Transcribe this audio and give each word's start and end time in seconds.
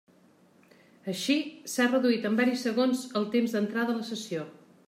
Així, 1.13 1.35
s'ha 1.75 1.87
reduït 1.91 2.27
en 2.31 2.41
varis 2.41 2.67
segons 2.69 3.07
el 3.21 3.29
temps 3.37 3.57
d'entrada 3.59 3.97
a 3.99 4.01
la 4.03 4.13
sessió. 4.13 4.53